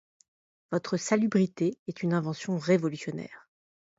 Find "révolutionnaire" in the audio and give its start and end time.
2.57-3.47